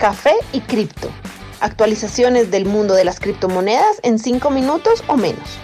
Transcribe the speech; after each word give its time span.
café 0.00 0.32
y 0.54 0.60
cripto. 0.60 1.10
Actualizaciones 1.60 2.50
del 2.50 2.64
mundo 2.64 2.94
de 2.94 3.04
las 3.04 3.20
criptomonedas 3.20 4.00
en 4.02 4.18
5 4.18 4.50
minutos 4.50 5.04
o 5.06 5.16
menos. 5.18 5.58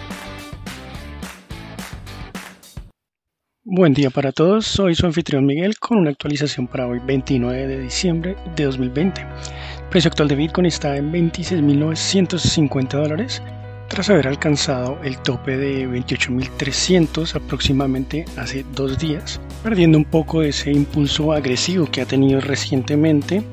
Buen 3.65 3.95
día 3.95 4.11
para 4.11 4.31
todos, 4.31 4.67
soy 4.67 4.93
su 4.93 5.07
anfitrión 5.07 5.45
Miguel 5.45 5.79
con 5.79 5.97
una 5.97 6.11
actualización 6.11 6.67
para 6.67 6.87
hoy 6.87 6.99
29 7.03 7.67
de 7.67 7.79
diciembre 7.79 8.37
de 8.55 8.65
2020. 8.65 9.21
El 9.21 9.89
precio 9.89 10.09
actual 10.09 10.27
de 10.27 10.35
Bitcoin 10.35 10.67
está 10.67 10.95
en 10.95 11.11
26.950 11.11 12.89
dólares 12.89 13.41
tras 13.89 14.09
haber 14.11 14.27
alcanzado 14.27 14.99
el 15.03 15.17
tope 15.17 15.57
de 15.57 15.87
28.300 15.87 17.35
aproximadamente 17.35 18.25
hace 18.37 18.63
dos 18.73 18.99
días, 18.99 19.41
perdiendo 19.63 19.97
un 19.97 20.05
poco 20.05 20.41
de 20.41 20.49
ese 20.49 20.71
impulso 20.71 21.33
agresivo 21.33 21.87
que 21.87 22.01
ha 22.01 22.05
tenido 22.05 22.39
recientemente, 22.39 23.43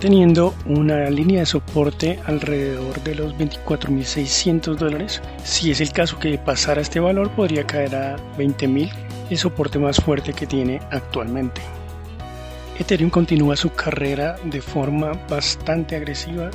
teniendo 0.00 0.54
una 0.66 1.08
línea 1.10 1.40
de 1.40 1.46
soporte 1.46 2.18
alrededor 2.26 3.02
de 3.02 3.14
los 3.14 3.34
24.600 3.36 4.76
dólares. 4.76 5.22
Si 5.44 5.70
es 5.70 5.80
el 5.80 5.92
caso 5.92 6.18
que 6.18 6.38
pasara 6.38 6.80
este 6.80 7.00
valor, 7.00 7.30
podría 7.30 7.66
caer 7.66 7.94
a 7.94 8.16
20.000, 8.36 8.90
el 9.30 9.38
soporte 9.38 9.78
más 9.78 9.96
fuerte 9.96 10.32
que 10.32 10.46
tiene 10.46 10.80
actualmente. 10.90 11.60
Ethereum 12.78 13.10
continúa 13.10 13.56
su 13.56 13.70
carrera 13.70 14.36
de 14.44 14.60
forma 14.60 15.12
bastante 15.28 15.96
agresiva 15.96 16.50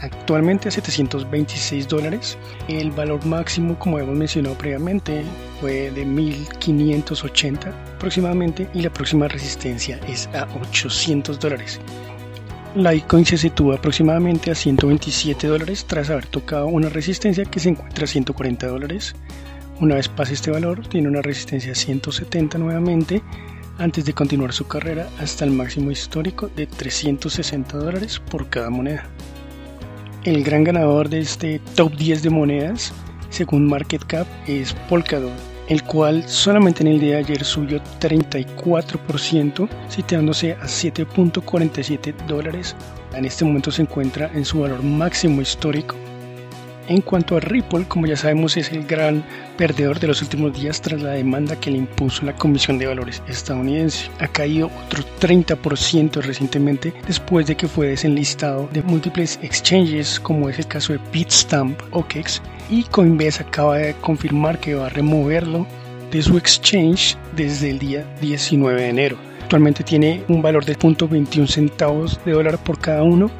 actualmente 0.00 0.68
a 0.68 0.70
726 0.70 1.88
dólares. 1.88 2.38
El 2.68 2.90
valor 2.92 3.24
máximo, 3.26 3.78
como 3.78 3.98
hemos 3.98 4.16
mencionado 4.16 4.56
previamente, 4.56 5.24
fue 5.60 5.90
de 5.90 6.04
1580 6.04 7.72
aproximadamente 7.96 8.68
y 8.72 8.82
la 8.82 8.90
próxima 8.90 9.26
resistencia 9.28 9.98
es 10.06 10.28
a 10.28 10.46
800 10.60 11.40
dólares. 11.40 11.80
Litecoin 12.74 13.24
se 13.24 13.38
sitúa 13.38 13.76
aproximadamente 13.76 14.50
a 14.50 14.54
127 14.56 15.46
dólares 15.46 15.84
tras 15.84 16.10
haber 16.10 16.26
tocado 16.26 16.66
una 16.66 16.88
resistencia 16.88 17.44
que 17.44 17.60
se 17.60 17.68
encuentra 17.68 18.04
a 18.04 18.08
140 18.08 18.66
dólares. 18.66 19.14
Una 19.80 19.94
vez 19.94 20.08
pase 20.08 20.34
este 20.34 20.50
valor, 20.50 20.84
tiene 20.88 21.06
una 21.06 21.22
resistencia 21.22 21.70
a 21.70 21.76
170 21.76 22.58
nuevamente 22.58 23.22
antes 23.78 24.04
de 24.04 24.12
continuar 24.12 24.52
su 24.52 24.66
carrera 24.66 25.08
hasta 25.20 25.44
el 25.44 25.52
máximo 25.52 25.92
histórico 25.92 26.48
de 26.48 26.66
360 26.66 27.78
dólares 27.78 28.18
por 28.18 28.48
cada 28.48 28.70
moneda. 28.70 29.04
El 30.24 30.42
gran 30.42 30.64
ganador 30.64 31.08
de 31.08 31.20
este 31.20 31.60
top 31.76 31.94
10 31.96 32.24
de 32.24 32.30
monedas, 32.30 32.92
según 33.30 33.68
Market 33.68 34.02
Cap, 34.04 34.26
es 34.48 34.72
Polkadot, 34.88 35.53
el 35.68 35.82
cual 35.84 36.28
solamente 36.28 36.82
en 36.82 36.88
el 36.88 37.00
día 37.00 37.16
de 37.16 37.20
ayer 37.20 37.44
subió 37.44 37.80
34%, 38.00 39.68
situándose 39.88 40.52
a 40.52 40.64
7.47 40.64 42.14
dólares. 42.26 42.76
En 43.14 43.24
este 43.24 43.44
momento 43.44 43.70
se 43.70 43.82
encuentra 43.82 44.30
en 44.34 44.44
su 44.44 44.60
valor 44.60 44.82
máximo 44.82 45.40
histórico 45.40 45.96
en 46.88 47.00
cuanto 47.00 47.36
a 47.36 47.40
Ripple, 47.40 47.84
como 47.88 48.06
ya 48.06 48.16
sabemos, 48.16 48.56
es 48.56 48.70
el 48.72 48.86
gran 48.86 49.24
perdedor 49.56 50.00
de 50.00 50.08
los 50.08 50.22
últimos 50.22 50.58
días 50.58 50.80
tras 50.80 51.02
la 51.02 51.12
demanda 51.12 51.58
que 51.58 51.70
le 51.70 51.78
impuso 51.78 52.24
la 52.24 52.34
Comisión 52.34 52.78
de 52.78 52.86
Valores 52.86 53.22
estadounidense. 53.28 54.10
Ha 54.20 54.28
caído 54.28 54.70
otro 54.86 55.04
30% 55.20 56.22
recientemente 56.22 56.92
después 57.06 57.46
de 57.46 57.56
que 57.56 57.68
fue 57.68 57.88
desenlistado 57.88 58.68
de 58.72 58.82
múltiples 58.82 59.38
exchanges, 59.42 60.18
como 60.20 60.48
es 60.48 60.58
el 60.58 60.66
caso 60.66 60.92
de 60.92 61.00
Bitstamp, 61.12 61.80
OKEX, 61.92 62.42
y 62.70 62.82
Coinbase 62.84 63.42
acaba 63.42 63.78
de 63.78 63.94
confirmar 63.94 64.58
que 64.58 64.74
va 64.74 64.86
a 64.86 64.90
removerlo 64.90 65.66
de 66.10 66.22
su 66.22 66.36
exchange 66.38 67.16
desde 67.36 67.70
el 67.70 67.78
día 67.78 68.06
19 68.20 68.80
de 68.80 68.88
enero. 68.88 69.16
Actualmente 69.42 69.84
tiene 69.84 70.22
un 70.28 70.40
valor 70.40 70.64
de 70.64 70.76
0.21 70.76 71.46
centavos 71.46 72.18
de 72.24 72.32
dólar 72.32 72.58
por 72.62 72.78
cada 72.78 73.02
uno 73.02 73.30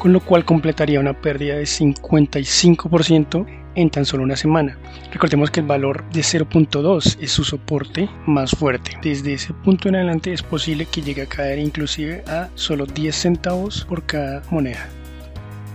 con 0.00 0.14
lo 0.14 0.20
cual 0.20 0.46
completaría 0.46 0.98
una 0.98 1.12
pérdida 1.12 1.56
de 1.56 1.64
55% 1.64 3.46
en 3.74 3.90
tan 3.90 4.06
solo 4.06 4.22
una 4.22 4.34
semana. 4.34 4.78
Recordemos 5.12 5.50
que 5.50 5.60
el 5.60 5.66
valor 5.66 6.08
de 6.10 6.22
0.2 6.22 7.18
es 7.20 7.30
su 7.30 7.44
soporte 7.44 8.08
más 8.26 8.52
fuerte. 8.52 8.98
Desde 9.02 9.34
ese 9.34 9.52
punto 9.52 9.88
en 9.88 9.96
adelante 9.96 10.32
es 10.32 10.42
posible 10.42 10.86
que 10.86 11.02
llegue 11.02 11.22
a 11.22 11.26
caer 11.26 11.58
inclusive 11.58 12.24
a 12.26 12.48
solo 12.54 12.86
10 12.86 13.14
centavos 13.14 13.84
por 13.84 14.04
cada 14.04 14.42
moneda. 14.50 14.88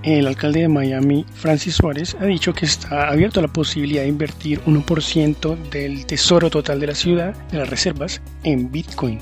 El 0.01 0.25
alcalde 0.25 0.61
de 0.61 0.69
Miami, 0.69 1.25
Francis 1.35 1.75
Suárez, 1.75 2.17
ha 2.19 2.25
dicho 2.25 2.53
que 2.53 2.65
está 2.65 3.09
abierto 3.09 3.39
a 3.39 3.43
la 3.43 3.53
posibilidad 3.53 4.01
de 4.01 4.09
invertir 4.09 4.59
1% 4.65 5.69
del 5.69 6.05
tesoro 6.07 6.49
total 6.49 6.79
de 6.79 6.87
la 6.87 6.95
ciudad, 6.95 7.35
de 7.51 7.59
las 7.59 7.69
reservas, 7.69 8.21
en 8.43 8.71
Bitcoin 8.71 9.19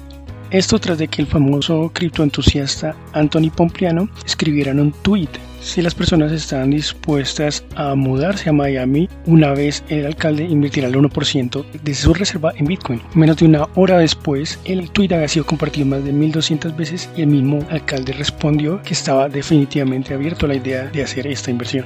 esto 0.54 0.80
tras 0.80 1.00
de 1.00 1.08
que 1.08 1.22
el 1.22 1.28
famoso 1.28 1.92
criptoentusiasta 1.94 2.96
Anthony 3.14 3.50
Pompliano 3.54 4.08
escribiera 4.24 4.72
en 4.72 4.80
un 4.80 4.92
tweet 4.92 5.30
si 5.62 5.82
las 5.82 5.96
personas 5.96 6.32
están 6.32 6.70
dispuestas 6.70 7.64
a 7.76 7.96
mudarse 7.96 8.50
a 8.50 8.54
Miami 8.54 9.10
una 9.26 9.54
vez 9.54 9.84
el 9.90 10.06
alcalde 10.06 10.44
invertirá 10.44 10.88
el 10.88 10.96
1% 10.96 11.66
de 11.72 11.96
su 11.96 12.14
reserva 12.14 12.54
en 12.58 12.66
Bitcoin. 12.66 13.02
Menos 13.16 13.38
de 13.38 13.46
una 13.46 13.68
hora 13.76 13.98
después, 13.98 14.60
el 14.66 14.92
tweet 14.92 15.14
había 15.16 15.28
sido 15.28 15.46
compartido 15.46 15.88
más 15.88 16.04
de 16.04 16.12
1200 16.12 16.76
veces 16.76 17.10
y 17.16 17.22
el 17.22 17.28
mismo 17.28 17.66
alcalde 17.72 18.14
respondió 18.14 18.82
que 18.84 18.94
estaba 18.94 19.30
definitivamente 19.30 20.14
abierto 20.14 20.46
a 20.46 20.50
la 20.50 20.56
idea 20.56 20.84
de 20.88 21.02
hacer 21.02 21.26
esta 21.28 21.50
inversión 21.50 21.86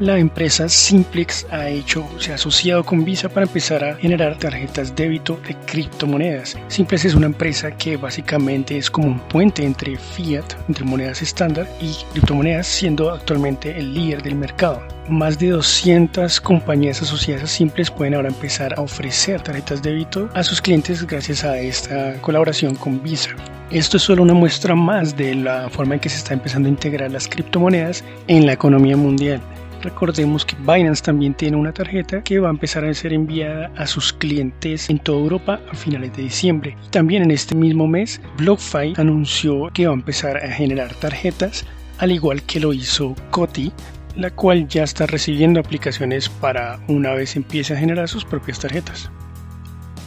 la 0.00 0.18
empresa 0.18 0.66
Simplex 0.68 1.46
ha 1.50 1.68
hecho, 1.68 2.08
se 2.18 2.32
ha 2.32 2.36
asociado 2.36 2.82
con 2.82 3.04
Visa 3.04 3.28
para 3.28 3.44
empezar 3.44 3.84
a 3.84 3.96
generar 3.96 4.38
tarjetas 4.38 4.96
débito 4.96 5.38
de 5.46 5.54
criptomonedas. 5.66 6.56
Simplex 6.68 7.04
es 7.04 7.14
una 7.14 7.26
empresa 7.26 7.70
que 7.70 7.98
básicamente 7.98 8.78
es 8.78 8.90
como 8.90 9.08
un 9.08 9.20
puente 9.20 9.62
entre 9.62 9.96
fiat, 9.96 10.54
entre 10.68 10.84
monedas 10.84 11.20
estándar 11.20 11.68
y 11.82 11.92
criptomonedas, 12.12 12.66
siendo 12.66 13.10
actualmente 13.10 13.78
el 13.78 13.92
líder 13.92 14.22
del 14.22 14.36
mercado. 14.36 14.82
Más 15.08 15.38
de 15.38 15.50
200 15.50 16.40
compañías 16.40 17.02
asociadas 17.02 17.44
a 17.44 17.46
Simplex 17.46 17.90
pueden 17.90 18.14
ahora 18.14 18.28
empezar 18.28 18.72
a 18.78 18.82
ofrecer 18.82 19.42
tarjetas 19.42 19.82
débito 19.82 20.30
a 20.34 20.42
sus 20.42 20.62
clientes 20.62 21.06
gracias 21.06 21.44
a 21.44 21.58
esta 21.58 22.14
colaboración 22.22 22.74
con 22.74 23.02
Visa. 23.02 23.30
Esto 23.70 23.98
es 23.98 24.02
solo 24.02 24.22
una 24.22 24.34
muestra 24.34 24.74
más 24.74 25.16
de 25.16 25.34
la 25.34 25.68
forma 25.68 25.94
en 25.94 26.00
que 26.00 26.08
se 26.08 26.16
está 26.16 26.34
empezando 26.34 26.68
a 26.68 26.72
integrar 26.72 27.10
las 27.10 27.28
criptomonedas 27.28 28.02
en 28.26 28.46
la 28.46 28.54
economía 28.54 28.96
mundial. 28.96 29.40
Recordemos 29.82 30.44
que 30.44 30.56
Binance 30.56 31.02
también 31.02 31.32
tiene 31.32 31.56
una 31.56 31.72
tarjeta 31.72 32.22
que 32.22 32.38
va 32.38 32.48
a 32.48 32.50
empezar 32.50 32.84
a 32.84 32.92
ser 32.92 33.14
enviada 33.14 33.72
a 33.76 33.86
sus 33.86 34.12
clientes 34.12 34.90
en 34.90 34.98
toda 34.98 35.20
Europa 35.20 35.60
a 35.72 35.74
finales 35.74 36.14
de 36.16 36.24
diciembre. 36.24 36.76
También 36.90 37.22
en 37.22 37.30
este 37.30 37.54
mismo 37.54 37.86
mes, 37.86 38.20
BlockFi 38.36 38.94
anunció 38.96 39.70
que 39.72 39.86
va 39.86 39.92
a 39.92 39.96
empezar 39.96 40.36
a 40.36 40.52
generar 40.52 40.94
tarjetas, 40.94 41.64
al 41.98 42.12
igual 42.12 42.42
que 42.42 42.60
lo 42.60 42.74
hizo 42.74 43.14
Coti, 43.30 43.72
la 44.16 44.30
cual 44.30 44.68
ya 44.68 44.82
está 44.82 45.06
recibiendo 45.06 45.60
aplicaciones 45.60 46.28
para 46.28 46.78
una 46.88 47.14
vez 47.14 47.36
empiece 47.36 47.72
a 47.72 47.78
generar 47.78 48.06
sus 48.08 48.24
propias 48.26 48.58
tarjetas. 48.58 49.10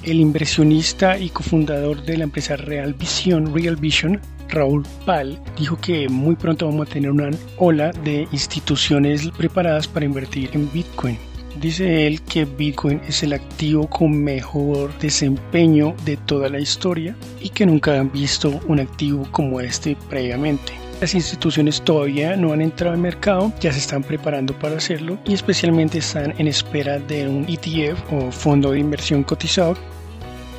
El 0.04 0.20
inversionista 0.20 1.18
y 1.18 1.30
cofundador 1.30 2.04
de 2.04 2.18
la 2.18 2.26
empresa 2.26 2.58
Real 2.58 2.94
Vision, 2.94 3.56
Real 3.56 3.78
Vision, 3.78 4.20
Raúl 4.54 4.84
Pal, 5.06 5.40
dijo 5.58 5.78
que 5.78 6.08
muy 6.08 6.36
pronto 6.36 6.68
vamos 6.68 6.88
a 6.88 6.92
tener 6.92 7.12
una 7.12 7.32
ola 7.58 7.92
de 7.92 8.28
instituciones 8.32 9.30
preparadas 9.32 9.88
para 9.88 10.06
invertir 10.06 10.52
en 10.54 10.72
Bitcoin. 10.72 11.18
Dice 11.60 12.08
él 12.08 12.22
que 12.22 12.46
Bitcoin 12.46 13.02
es 13.08 13.24
el 13.24 13.34
activo 13.34 13.88
con 13.88 14.24
mejor 14.24 14.98
desempeño 15.00 15.96
de 16.06 16.18
toda 16.18 16.50
la 16.50 16.60
historia 16.60 17.16
y 17.42 17.50
que 17.50 17.66
nunca 17.66 18.00
han 18.00 18.12
visto 18.12 18.60
un 18.68 18.80
activo 18.80 19.28
como 19.32 19.60
este 19.60 19.96
previamente. 20.10 20.74
Las 21.02 21.16
instituciones 21.16 21.82
todavía 21.82 22.36
no 22.36 22.54
han 22.54 22.62
entrado 22.62 22.94
al 22.94 23.00
mercado, 23.00 23.52
ya 23.60 23.74
se 23.74 23.80
están 23.80 24.04
preparando 24.04 24.58
para 24.58 24.78
hacerlo 24.78 25.18
y 25.26 25.34
especialmente 25.34 25.98
están 25.98 26.34
en 26.38 26.48
espera 26.48 27.00
de 27.00 27.28
un 27.28 27.46
ETF 27.48 28.02
o 28.14 28.32
fondo 28.32 28.72
de 28.72 28.80
inversión 28.80 29.24
cotizado 29.24 29.76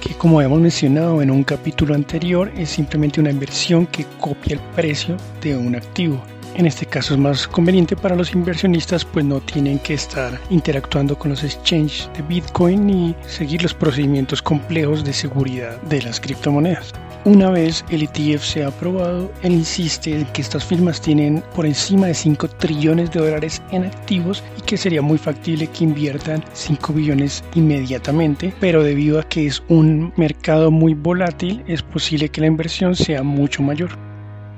que 0.04 0.14
como 0.14 0.40
hemos 0.42 0.60
mencionado 0.60 1.22
en 1.22 1.30
un 1.30 1.44
capítulo 1.44 1.94
anterior 1.94 2.52
es 2.56 2.68
simplemente 2.68 3.20
una 3.20 3.30
inversión 3.30 3.86
que 3.86 4.04
copia 4.20 4.54
el 4.54 4.60
precio 4.74 5.16
de 5.40 5.56
un 5.56 5.74
activo. 5.74 6.22
En 6.54 6.66
este 6.66 6.86
caso 6.86 7.14
es 7.14 7.20
más 7.20 7.48
conveniente 7.48 7.96
para 7.96 8.14
los 8.14 8.32
inversionistas 8.32 9.04
pues 9.04 9.24
no 9.24 9.40
tienen 9.40 9.78
que 9.78 9.94
estar 9.94 10.38
interactuando 10.50 11.18
con 11.18 11.30
los 11.30 11.42
exchanges 11.42 12.08
de 12.14 12.22
Bitcoin 12.22 12.86
ni 12.86 13.14
seguir 13.26 13.62
los 13.62 13.74
procedimientos 13.74 14.42
complejos 14.42 15.04
de 15.04 15.12
seguridad 15.12 15.80
de 15.82 16.02
las 16.02 16.20
criptomonedas. 16.20 16.92
Una 17.26 17.48
vez 17.48 17.86
el 17.88 18.02
ETF 18.02 18.42
sea 18.42 18.68
aprobado, 18.68 19.32
él 19.42 19.52
insiste 19.52 20.14
en 20.14 20.26
que 20.26 20.42
estas 20.42 20.62
firmas 20.62 21.00
tienen 21.00 21.42
por 21.54 21.64
encima 21.64 22.08
de 22.08 22.12
5 22.12 22.48
trillones 22.48 23.10
de 23.12 23.20
dólares 23.20 23.62
en 23.72 23.84
activos 23.84 24.44
y 24.58 24.60
que 24.60 24.76
sería 24.76 25.00
muy 25.00 25.16
factible 25.16 25.66
que 25.68 25.84
inviertan 25.84 26.44
5 26.52 26.92
billones 26.92 27.42
inmediatamente, 27.54 28.52
pero 28.60 28.82
debido 28.82 29.18
a 29.18 29.22
que 29.22 29.46
es 29.46 29.62
un 29.68 30.12
mercado 30.18 30.70
muy 30.70 30.92
volátil, 30.92 31.64
es 31.66 31.82
posible 31.82 32.28
que 32.28 32.42
la 32.42 32.46
inversión 32.46 32.94
sea 32.94 33.22
mucho 33.22 33.62
mayor. 33.62 33.96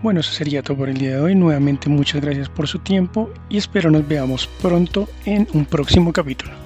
Bueno, 0.02 0.18
eso 0.18 0.32
sería 0.32 0.60
todo 0.60 0.76
por 0.76 0.88
el 0.88 0.98
día 0.98 1.10
de 1.10 1.20
hoy. 1.20 1.34
Nuevamente 1.36 1.88
muchas 1.88 2.20
gracias 2.20 2.48
por 2.48 2.66
su 2.66 2.80
tiempo 2.80 3.30
y 3.48 3.58
espero 3.58 3.92
nos 3.92 4.08
veamos 4.08 4.48
pronto 4.60 5.08
en 5.24 5.46
un 5.52 5.66
próximo 5.66 6.12
capítulo. 6.12 6.65